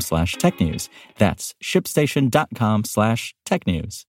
slash 0.00 0.36
technews. 0.36 0.88
That's 1.18 1.54
shipstation.com 1.62 2.84
slash 2.84 3.34
technews. 3.46 4.04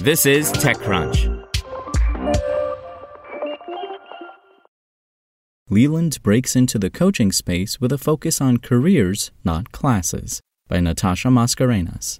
This 0.00 0.26
is 0.26 0.52
TechCrunch. 0.52 1.48
Leland 5.70 6.22
breaks 6.22 6.54
into 6.54 6.78
the 6.78 6.90
coaching 6.90 7.32
space 7.32 7.80
with 7.80 7.92
a 7.92 7.98
focus 7.98 8.40
on 8.40 8.58
careers, 8.58 9.30
not 9.44 9.72
classes, 9.72 10.40
by 10.68 10.80
Natasha 10.80 11.28
Mascarenhas. 11.28 12.18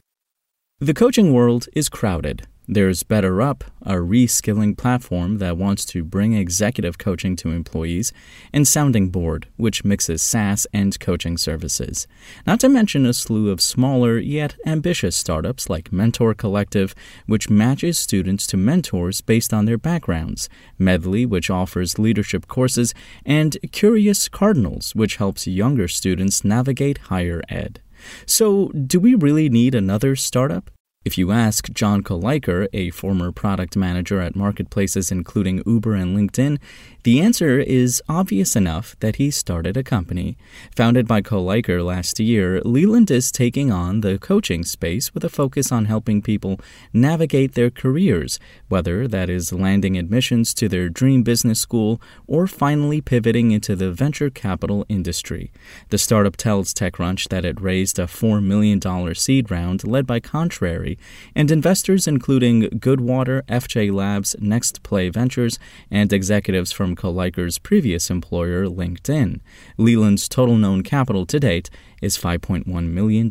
The 0.80 0.94
coaching 0.94 1.32
world 1.32 1.68
is 1.74 1.88
crowded. 1.88 2.46
There's 2.72 3.02
BetterUp, 3.02 3.64
a 3.82 3.96
reskilling 3.96 4.78
platform 4.78 5.36
that 5.36 5.58
wants 5.58 5.84
to 5.84 6.02
bring 6.02 6.32
executive 6.32 6.96
coaching 6.96 7.36
to 7.36 7.50
employees, 7.50 8.14
and 8.50 8.66
Sounding 8.66 9.10
Board, 9.10 9.46
which 9.58 9.84
mixes 9.84 10.22
SaaS 10.22 10.66
and 10.72 10.98
coaching 10.98 11.36
services. 11.36 12.06
Not 12.46 12.60
to 12.60 12.70
mention 12.70 13.04
a 13.04 13.12
slew 13.12 13.50
of 13.50 13.60
smaller 13.60 14.18
yet 14.18 14.56
ambitious 14.64 15.14
startups 15.14 15.68
like 15.68 15.92
Mentor 15.92 16.32
Collective, 16.32 16.94
which 17.26 17.50
matches 17.50 17.98
students 17.98 18.46
to 18.46 18.56
mentors 18.56 19.20
based 19.20 19.52
on 19.52 19.66
their 19.66 19.76
backgrounds, 19.76 20.48
Medley, 20.78 21.26
which 21.26 21.50
offers 21.50 21.98
leadership 21.98 22.48
courses, 22.48 22.94
and 23.26 23.58
Curious 23.70 24.30
Cardinals, 24.30 24.94
which 24.94 25.16
helps 25.16 25.46
younger 25.46 25.88
students 25.88 26.42
navigate 26.42 26.96
higher 27.08 27.42
ed. 27.50 27.82
So, 28.24 28.68
do 28.68 28.98
we 28.98 29.14
really 29.14 29.50
need 29.50 29.74
another 29.74 30.16
startup? 30.16 30.70
If 31.04 31.18
you 31.18 31.32
ask 31.32 31.72
John 31.72 32.04
Koelliker, 32.04 32.68
a 32.72 32.90
former 32.90 33.32
product 33.32 33.76
manager 33.76 34.20
at 34.20 34.36
marketplaces 34.36 35.10
including 35.10 35.60
Uber 35.66 35.94
and 35.94 36.16
LinkedIn, 36.16 36.58
the 37.02 37.20
answer 37.20 37.58
is 37.58 38.00
obvious 38.08 38.54
enough 38.54 38.94
that 39.00 39.16
he 39.16 39.32
started 39.32 39.76
a 39.76 39.82
company. 39.82 40.36
Founded 40.76 41.08
by 41.08 41.20
Colayker 41.20 41.84
last 41.84 42.20
year, 42.20 42.60
Leland 42.60 43.10
is 43.10 43.32
taking 43.32 43.72
on 43.72 44.02
the 44.02 44.16
coaching 44.16 44.64
space 44.64 45.12
with 45.12 45.24
a 45.24 45.28
focus 45.28 45.72
on 45.72 45.86
helping 45.86 46.22
people 46.22 46.60
navigate 46.92 47.54
their 47.54 47.70
careers, 47.70 48.38
whether 48.68 49.08
that 49.08 49.28
is 49.28 49.52
landing 49.52 49.98
admissions 49.98 50.54
to 50.54 50.68
their 50.68 50.88
dream 50.88 51.24
business 51.24 51.58
school 51.58 52.00
or 52.28 52.46
finally 52.46 53.00
pivoting 53.00 53.50
into 53.50 53.74
the 53.74 53.90
venture 53.90 54.30
capital 54.30 54.86
industry. 54.88 55.50
The 55.88 55.98
startup 55.98 56.36
tells 56.36 56.72
TechCrunch 56.72 57.28
that 57.30 57.44
it 57.44 57.60
raised 57.60 57.98
a 57.98 58.04
$4 58.04 58.40
million 58.40 58.80
seed 59.16 59.50
round 59.50 59.84
led 59.84 60.06
by 60.06 60.20
Contrary 60.20 60.91
and 61.34 61.50
investors 61.50 62.06
including 62.06 62.62
Goodwater, 62.62 63.42
FJ 63.42 63.92
Labs, 63.92 64.36
Next 64.40 64.82
Play 64.82 65.08
Ventures, 65.08 65.58
and 65.90 66.12
executives 66.12 66.72
from 66.72 66.96
Koelliker's 66.96 67.58
previous 67.58 68.10
employer, 68.10 68.66
LinkedIn. 68.66 69.40
Leland's 69.78 70.28
total 70.28 70.56
known 70.56 70.82
capital 70.82 71.26
to 71.26 71.40
date 71.40 71.70
is 72.00 72.18
$5.1 72.18 72.66
million. 72.88 73.30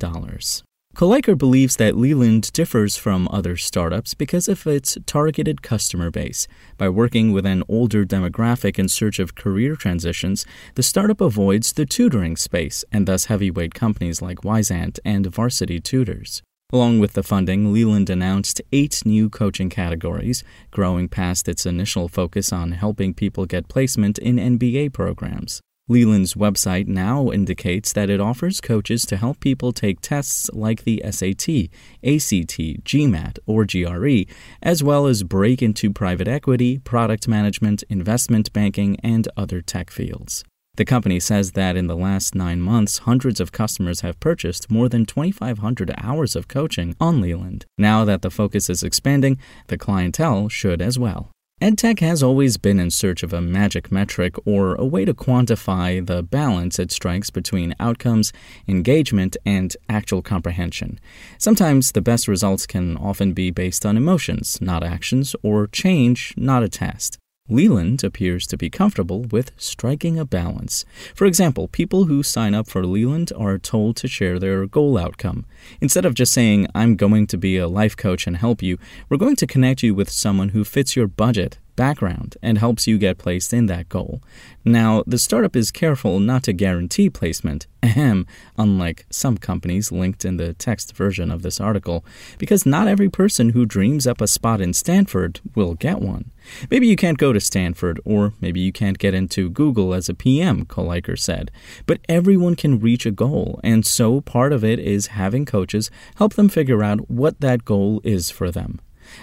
Colayker 0.94 1.38
believes 1.38 1.78
that 1.78 1.96
Leland 1.96 2.52
differs 2.52 2.98
from 2.98 3.30
other 3.32 3.56
startups 3.56 4.14
because 4.14 4.50
of 4.50 4.68
its 4.68 4.98
targeted 5.06 5.62
customer 5.62 6.12
base. 6.12 6.50
By 6.78 6.90
working 6.90 7.32
with 7.32 7.46
an 7.46 7.64
older 7.70 8.06
demographic 8.06 8.78
in 8.78 8.90
search 8.90 9.18
of 9.18 9.34
career 9.34 9.78
transitions, 9.78 10.46
the 10.76 10.84
startup 10.84 11.22
avoids 11.22 11.72
the 11.72 11.86
tutoring 11.86 12.36
space 12.36 12.84
and 12.92 13.08
thus 13.08 13.26
heavyweight 13.26 13.74
companies 13.74 14.22
like 14.22 14.42
Wyzant 14.42 15.00
and 15.06 15.26
Varsity 15.28 15.80
Tutors. 15.80 16.44
Along 16.74 17.00
with 17.00 17.14
the 17.14 17.24
funding, 17.24 17.74
Leland 17.74 18.10
announced 18.10 18.62
eight 18.72 19.02
new 19.06 19.30
coaching 19.30 19.70
categories, 19.70 20.44
growing 20.72 21.10
past 21.10 21.50
its 21.50 21.66
initial 21.66 22.08
focus 22.08 22.54
on 22.54 22.72
helping 22.72 23.14
people 23.14 23.46
get 23.46 23.68
placement 23.68 24.18
in 24.18 24.38
MBA 24.38 24.94
programs. 24.94 25.62
Leland's 25.90 26.36
website 26.36 26.88
now 26.88 27.30
indicates 27.30 27.92
that 27.92 28.10
it 28.10 28.22
offers 28.22 28.62
coaches 28.62 29.06
to 29.06 29.18
help 29.18 29.42
people 29.42 29.74
take 29.74 30.00
tests 30.00 30.50
like 30.54 30.86
the 30.86 31.02
SAT, 31.04 31.68
ACT, 32.02 32.86
GMAT, 32.86 33.40
or 33.46 33.66
GRE, 33.66 34.32
as 34.64 34.82
well 34.82 35.08
as 35.08 35.24
break 35.24 35.62
into 35.62 35.92
private 35.92 36.30
equity, 36.30 36.78
product 36.78 37.28
management, 37.28 37.84
investment 37.90 38.54
banking, 38.54 38.96
and 39.04 39.28
other 39.36 39.62
tech 39.62 39.92
fields. 39.92 40.46
The 40.76 40.86
company 40.86 41.20
says 41.20 41.52
that 41.52 41.76
in 41.76 41.88
the 41.88 41.98
last 41.98 42.34
nine 42.34 42.62
months, 42.62 43.00
hundreds 43.00 43.42
of 43.42 43.52
customers 43.52 44.02
have 44.02 44.20
purchased 44.22 44.72
more 44.72 44.88
than 44.88 45.06
2,500 45.06 45.94
hours 45.98 46.36
of 46.36 46.48
coaching 46.48 46.96
on 47.00 47.20
Leland. 47.20 47.66
Now 47.78 48.06
that 48.06 48.22
the 48.22 48.32
focus 48.32 48.70
is 48.70 48.82
expanding, 48.82 49.38
the 49.68 49.78
clientele 49.78 50.48
should 50.48 50.82
as 50.82 50.98
well. 50.98 51.30
EdTech 51.62 52.00
has 52.00 52.24
always 52.24 52.58
been 52.58 52.80
in 52.80 52.90
search 52.90 53.22
of 53.22 53.34
a 53.34 53.40
magic 53.40 53.92
metric 53.92 54.34
or 54.48 54.74
a 54.76 54.86
way 54.86 55.06
to 55.06 55.14
quantify 55.14 56.04
the 56.04 56.24
balance 56.24 56.80
it 56.80 56.92
strikes 56.92 57.30
between 57.30 57.76
outcomes, 57.80 58.34
engagement, 58.68 59.38
and 59.46 59.78
actual 59.88 60.24
comprehension. 60.24 61.00
Sometimes 61.38 61.92
the 61.92 62.02
best 62.02 62.28
results 62.28 62.66
can 62.66 62.98
often 62.98 63.34
be 63.34 63.52
based 63.52 63.86
on 63.86 63.96
emotions, 63.96 64.60
not 64.60 64.84
actions, 64.84 65.36
or 65.44 65.68
change, 65.68 66.34
not 66.36 66.64
a 66.64 66.70
test. 66.70 67.20
Leland 67.52 68.04
appears 68.04 68.48
to 68.48 68.58
be 68.58 68.70
comfortable 68.70 69.24
with 69.24 69.52
striking 69.58 70.18
a 70.18 70.26
balance. 70.26 70.86
For 71.14 71.26
example, 71.26 71.68
people 71.68 72.06
who 72.06 72.24
sign 72.24 72.56
up 72.56 72.68
for 72.68 72.86
Leland 72.86 73.34
are 73.38 73.58
told 73.58 73.98
to 73.98 74.08
share 74.08 74.40
their 74.40 74.66
goal 74.66 74.98
outcome. 74.98 75.46
Instead 75.82 76.06
of 76.06 76.14
just 76.14 76.32
saying, 76.32 76.68
I'm 76.74 76.96
going 76.96 77.28
to 77.28 77.38
be 77.38 77.58
a 77.58 77.68
life 77.68 77.98
coach 77.98 78.26
and 78.26 78.38
help 78.38 78.64
you, 78.64 78.78
we're 79.10 79.18
going 79.18 79.36
to 79.36 79.46
connect 79.46 79.84
you 79.84 79.94
with 79.94 80.10
someone 80.10 80.50
who 80.50 80.64
fits 80.64 80.96
your 80.96 81.08
budget 81.08 81.58
background 81.76 82.38
and 82.42 82.58
helps 82.58 82.88
you 82.88 82.98
get 82.98 83.18
placed 83.18 83.54
in 83.54 83.66
that 83.68 83.90
goal. 83.90 84.22
Now, 84.64 85.04
the 85.08 85.18
startup 85.18 85.56
is 85.56 85.72
careful 85.72 86.20
not 86.20 86.44
to 86.44 86.54
guarantee 86.54 87.10
placement, 87.10 87.68
ahem, 87.84 88.28
unlike 88.58 89.06
some 89.10 89.38
companies 89.38 89.92
linked 89.92 90.24
in 90.24 90.38
the 90.38 90.54
text 90.54 90.96
version 90.96 91.32
of 91.32 91.42
this 91.42 91.60
article, 91.60 92.06
because 92.38 92.66
not 92.66 92.88
every 92.88 93.10
person 93.10 93.50
who 93.50 93.66
dreams 93.66 94.06
up 94.06 94.22
a 94.22 94.28
spot 94.28 94.62
in 94.62 94.74
Stanford 94.74 95.40
will 95.56 95.74
get 95.74 96.00
one. 96.00 96.32
Maybe 96.70 96.88
you 96.88 96.96
can't 96.96 97.18
go 97.18 97.34
to 97.34 97.40
Stanford, 97.40 98.00
or 98.06 98.34
maybe 98.42 98.60
you 98.60 98.72
can't 98.72 99.00
get 99.00 99.14
into 99.14 99.50
Google 99.50 99.94
as 99.94 100.10
a 100.10 100.14
PM, 100.14 100.66
Koelliker 100.66 101.18
said. 101.18 101.52
But 101.86 102.00
everyone 102.10 102.56
can 102.56 102.80
reach 102.80 103.06
a 103.06 103.12
goal, 103.12 103.60
and 103.64 103.86
so 103.86 104.22
part 104.22 104.54
of 104.54 104.64
it 104.64 104.80
is 104.80 105.08
having 105.08 105.46
coaches 105.46 105.92
help 106.16 106.34
them 106.34 106.50
figure 106.50 106.84
out 106.84 107.10
what 107.10 107.40
that 107.42 107.66
goal 107.66 108.02
is 108.04 108.30
for 108.30 108.52
them. 108.52 108.80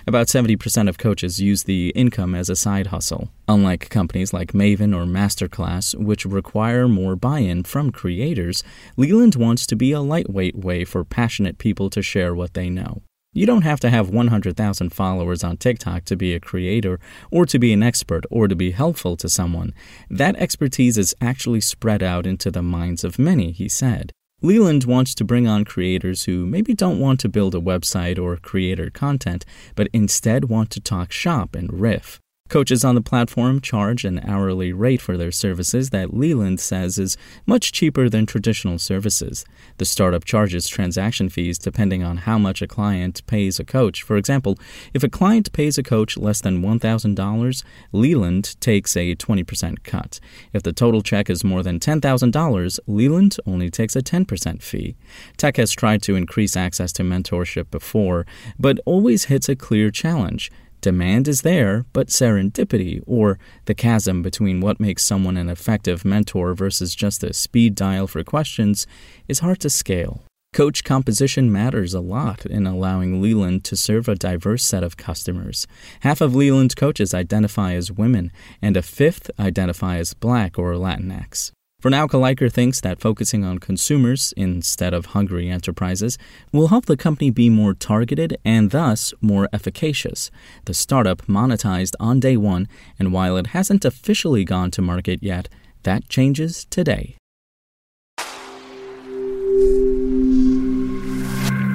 About 0.06 0.26
70% 0.26 0.88
of 0.88 0.99
coaches 0.99 1.41
use 1.41 1.65
the 1.65 1.91
income 1.91 2.34
as 2.34 2.49
a 2.49 2.56
side 2.56 2.88
hustle, 2.88 3.31
unlike 3.47 3.91
companies 3.91 4.32
like 4.32 4.53
Maven 4.53 4.94
or 4.94 5.04
Masterclass, 5.04 5.94
which 5.94 6.25
require 6.25 6.88
more 6.88 7.16
buy 7.16 7.41
in 7.41 7.65
from 7.65 7.91
creators. 7.91 8.62
Leland 8.97 9.34
wants 9.34 9.66
to 9.66 9.76
be 9.76 9.93
a 9.93 10.00
lightweight 10.00 10.56
way 10.56 10.84
for 10.84 11.04
passionate 11.04 11.59
people 11.59 11.91
to 11.91 12.03
share 12.03 12.34
what 12.34 12.54
they 12.54 12.70
know. 12.70 13.02
You 13.35 13.46
don't 13.46 13.62
have 13.62 13.79
to 13.81 13.90
have 13.90 14.08
100,000 14.08 14.90
followers 14.90 15.44
on 15.44 15.58
TikTok 15.58 16.05
to 16.06 16.17
be 16.17 16.34
a 16.34 16.41
creator, 16.41 16.99
or 17.31 17.44
to 17.46 17.58
be 17.58 17.73
an 17.73 17.82
expert, 17.82 18.25
or 18.31 18.49
to 18.49 18.56
be 18.56 18.70
helpful 18.70 19.17
to 19.19 19.29
someone. 19.29 19.75
That 20.08 20.37
expertise 20.37 20.96
is 20.96 21.14
actually 21.20 21.61
spread 21.61 22.02
out 22.02 22.26
into 22.26 22.50
the 22.50 22.62
minds 22.62 23.05
of 23.05 23.19
many, 23.19 23.52
he 23.52 23.69
said. 23.69 24.12
Leland 24.40 24.85
wants 24.85 25.17
to 25.17 25.25
bring 25.25 25.49
on 25.49 25.64
creators 25.64 26.25
who 26.25 26.46
maybe 26.46 26.73
don't 26.73 27.00
want 27.00 27.19
to 27.19 27.29
build 27.29 27.56
a 27.56 27.61
website 27.61 28.20
or 28.20 28.37
creator 28.37 28.88
content, 28.88 29.44
but 29.75 29.88
instead 29.93 30.44
want 30.44 30.70
to 30.70 30.81
talk 30.81 31.11
shop 31.11 31.56
and 31.56 31.81
riff. 31.81 32.20
Coaches 32.48 32.82
on 32.82 32.94
the 32.94 33.02
platform 33.02 33.60
charge 33.60 34.06
an 34.06 34.20
hourly 34.26 34.72
rate 34.72 35.02
for 35.02 35.18
their 35.18 35.30
services 35.30 35.90
that 35.90 36.14
Leland 36.14 36.60
says 36.60 36.98
is 36.98 37.14
much 37.44 37.72
cheaper 37.72 38.08
than 38.08 38.24
traditional 38.24 38.78
services. 38.78 39.44
The 39.76 39.84
startup 39.84 40.24
charges 40.24 40.66
transaction 40.66 41.28
fees 41.28 41.58
depending 41.58 42.02
on 42.02 42.18
how 42.18 42.38
much 42.38 42.62
a 42.62 42.66
client 42.66 43.26
pays 43.26 43.60
a 43.60 43.64
coach. 43.64 44.02
For 44.02 44.16
example, 44.16 44.58
if 44.94 45.02
a 45.02 45.10
client 45.10 45.52
pays 45.52 45.76
a 45.76 45.82
coach 45.82 46.16
less 46.16 46.40
than 46.40 46.62
$1,000, 46.62 47.64
Leland 47.92 48.60
takes 48.60 48.96
a 48.96 49.14
20% 49.14 49.82
cut. 49.84 50.18
If 50.54 50.62
the 50.62 50.72
total 50.72 51.02
check 51.02 51.28
is 51.28 51.44
more 51.44 51.62
than 51.62 51.78
$10,000, 51.78 52.80
Leland 52.86 53.36
only 53.44 53.68
takes 53.68 53.94
a 53.94 54.00
10% 54.00 54.62
fee. 54.62 54.96
Tech 55.36 55.58
has 55.58 55.72
tried 55.72 56.00
to 56.04 56.16
increase 56.16 56.56
access 56.56 56.92
to 56.92 57.02
mentorship 57.02 57.70
before, 57.70 58.24
but 58.58 58.80
always 58.86 59.24
hits 59.24 59.50
a 59.50 59.56
clear 59.56 59.90
challenge. 59.90 60.50
Demand 60.80 61.26
is 61.26 61.42
there, 61.42 61.84
but 61.92 62.08
serendipity, 62.08 63.02
or 63.06 63.38
the 63.64 63.75
chasm 63.75 64.22
between 64.22 64.60
what 64.60 64.78
makes 64.78 65.04
someone 65.04 65.36
an 65.36 65.48
effective 65.48 66.04
mentor 66.04 66.54
versus 66.54 66.94
just 66.94 67.25
a 67.25 67.32
speed 67.32 67.75
dial 67.75 68.06
for 68.06 68.22
questions, 68.22 68.86
is 69.26 69.40
hard 69.40 69.60
to 69.60 69.70
scale. 69.70 70.22
Coach 70.52 70.82
composition 70.82 71.52
matters 71.52 71.92
a 71.92 72.00
lot 72.00 72.46
in 72.46 72.66
allowing 72.66 73.20
Leland 73.20 73.64
to 73.64 73.76
serve 73.76 74.08
a 74.08 74.14
diverse 74.14 74.64
set 74.64 74.82
of 74.82 74.96
customers. 74.96 75.66
Half 76.00 76.20
of 76.20 76.34
Leland's 76.34 76.75
coaches 76.75 77.12
identify 77.12 77.74
as 77.74 77.92
women, 77.92 78.32
and 78.62 78.76
a 78.76 78.82
fifth 78.82 79.31
identify 79.38 79.98
as 79.98 80.14
Black 80.14 80.58
or 80.58 80.72
Latinx. 80.72 81.52
Vernauke 81.80 82.19
Leiker 82.19 82.52
thinks 82.52 82.80
that 82.80 82.98
focusing 82.98 83.44
on 83.44 83.60
consumers 83.60 84.34
instead 84.36 84.92
of 84.92 85.06
hungry 85.14 85.48
enterprises 85.48 86.19
will 86.50 86.66
help 86.66 86.86
the 86.86 86.96
company 86.96 87.30
be 87.30 87.48
more 87.48 87.72
targeted 87.72 88.36
and 88.44 88.72
thus 88.72 89.14
more 89.20 89.48
efficacious. 89.52 90.28
The 90.64 90.75
startup 90.75 91.26
monetized 91.26 91.94
on 92.00 92.19
day 92.19 92.36
one, 92.36 92.66
and 92.98 93.12
while 93.12 93.36
it 93.36 93.48
hasn't 93.48 93.84
officially 93.84 94.44
gone 94.44 94.72
to 94.72 94.82
market 94.82 95.22
yet, 95.22 95.48
that 95.84 96.08
changes 96.08 96.64
today. 96.64 97.14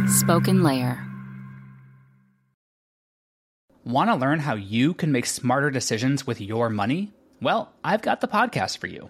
Spoken 0.10 0.64
Layer. 0.64 1.02
Want 3.86 4.10
to 4.10 4.18
learn 4.18 4.40
how 4.40 4.56
you 4.56 4.94
can 4.94 5.14
make 5.14 5.26
smarter 5.26 5.72
decisions 5.72 6.28
with 6.28 6.42
your 6.42 6.70
money? 6.70 7.14
Well, 7.42 7.72
I've 7.86 8.02
got 8.02 8.20
the 8.20 8.28
podcast 8.28 8.80
for 8.80 8.88
you. 8.88 9.10